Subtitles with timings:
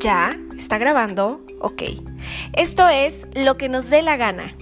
[0.00, 0.34] ¿Ya?
[0.56, 1.42] ¿Está grabando?
[1.60, 1.82] Ok.
[2.54, 4.56] Esto es lo que nos dé la gana.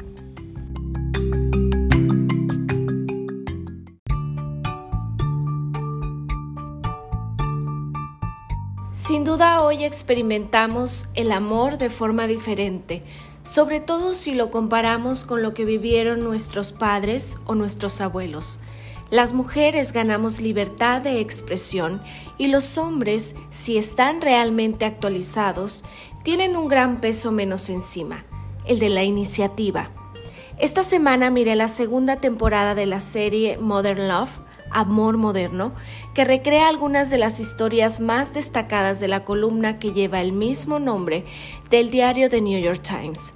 [8.90, 13.04] Sin duda hoy experimentamos el amor de forma diferente,
[13.44, 18.58] sobre todo si lo comparamos con lo que vivieron nuestros padres o nuestros abuelos.
[19.10, 22.02] Las mujeres ganamos libertad de expresión
[22.36, 25.86] y los hombres, si están realmente actualizados,
[26.24, 28.26] tienen un gran peso menos encima,
[28.66, 29.90] el de la iniciativa.
[30.58, 34.40] Esta semana miré la segunda temporada de la serie Modern Love,
[34.70, 35.72] Amor Moderno,
[36.12, 40.80] que recrea algunas de las historias más destacadas de la columna que lleva el mismo
[40.80, 41.24] nombre
[41.70, 43.32] del diario The New York Times.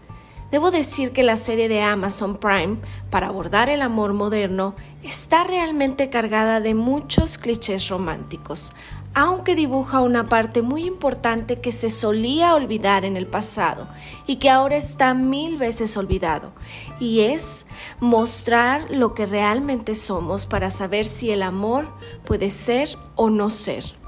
[0.53, 2.77] Debo decir que la serie de Amazon Prime,
[3.09, 8.75] para abordar el amor moderno, está realmente cargada de muchos clichés románticos,
[9.15, 13.89] aunque dibuja una parte muy importante que se solía olvidar en el pasado
[14.27, 16.53] y que ahora está mil veces olvidado,
[17.01, 17.67] y es
[17.99, 21.89] mostrar lo que realmente somos para saber si el amor
[22.27, 24.02] puede ser o no ser.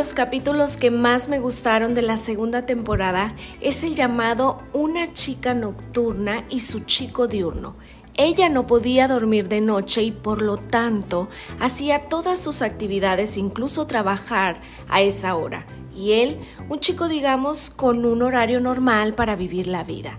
[0.00, 5.52] Los capítulos que más me gustaron de la segunda temporada es el llamado Una chica
[5.52, 7.76] nocturna y su chico diurno.
[8.16, 11.28] Ella no podía dormir de noche y por lo tanto
[11.58, 15.66] hacía todas sus actividades, incluso trabajar a esa hora.
[15.94, 16.38] Y él,
[16.70, 20.16] un chico digamos con un horario normal para vivir la vida.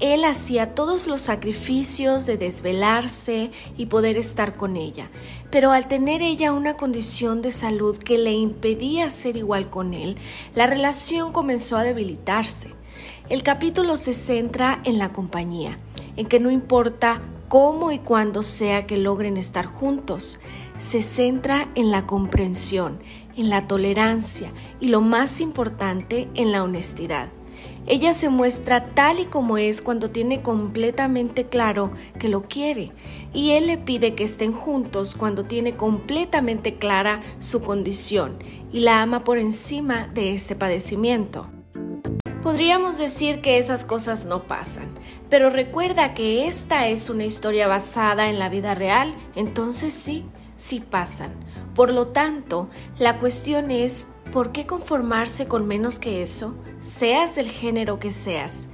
[0.00, 5.08] Él hacía todos los sacrificios de desvelarse y poder estar con ella,
[5.50, 10.16] pero al tener ella una condición de salud que le impedía ser igual con él,
[10.54, 12.68] la relación comenzó a debilitarse.
[13.30, 15.78] El capítulo se centra en la compañía,
[16.16, 20.40] en que no importa cómo y cuándo sea que logren estar juntos,
[20.76, 22.98] se centra en la comprensión,
[23.34, 27.30] en la tolerancia y lo más importante, en la honestidad.
[27.86, 32.92] Ella se muestra tal y como es cuando tiene completamente claro que lo quiere
[33.32, 38.38] y él le pide que estén juntos cuando tiene completamente clara su condición
[38.72, 41.46] y la ama por encima de este padecimiento.
[42.42, 44.86] Podríamos decir que esas cosas no pasan,
[45.28, 50.24] pero recuerda que esta es una historia basada en la vida real, entonces sí,
[50.56, 51.32] sí pasan.
[51.74, 57.48] Por lo tanto, la cuestión es ¿Por qué conformarse con menos que eso, seas del
[57.48, 58.68] género que seas?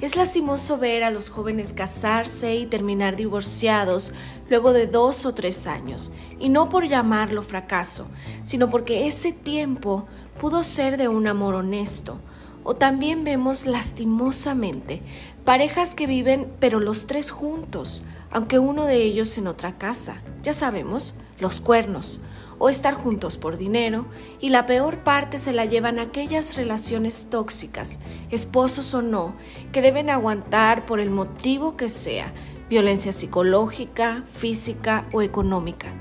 [0.00, 4.12] Es lastimoso ver a los jóvenes casarse y terminar divorciados
[4.50, 8.08] luego de dos o tres años, y no por llamarlo fracaso,
[8.44, 10.04] sino porque ese tiempo
[10.38, 12.18] pudo ser de un amor honesto.
[12.62, 15.00] O también vemos lastimosamente
[15.44, 20.20] parejas que viven pero los tres juntos, aunque uno de ellos en otra casa.
[20.42, 22.20] Ya sabemos, los cuernos
[22.58, 24.06] o estar juntos por dinero,
[24.40, 27.98] y la peor parte se la llevan aquellas relaciones tóxicas,
[28.30, 29.34] esposos o no,
[29.72, 32.32] que deben aguantar por el motivo que sea,
[32.68, 35.92] violencia psicológica, física o económica.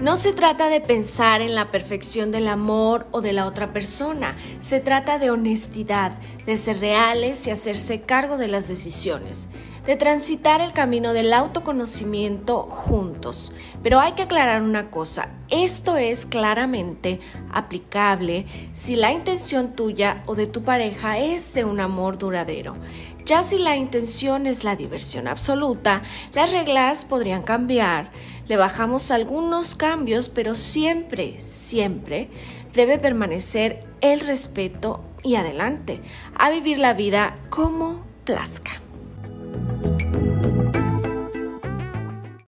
[0.00, 4.36] No se trata de pensar en la perfección del amor o de la otra persona,
[4.60, 9.48] se trata de honestidad, de ser reales y hacerse cargo de las decisiones
[9.86, 13.52] de transitar el camino del autoconocimiento juntos.
[13.82, 17.20] Pero hay que aclarar una cosa, esto es claramente
[17.52, 22.76] aplicable si la intención tuya o de tu pareja es de un amor duradero.
[23.24, 26.02] Ya si la intención es la diversión absoluta,
[26.34, 28.10] las reglas podrían cambiar.
[28.48, 32.28] Le bajamos algunos cambios, pero siempre, siempre
[32.74, 36.02] debe permanecer el respeto y adelante,
[36.34, 38.72] a vivir la vida como plazca.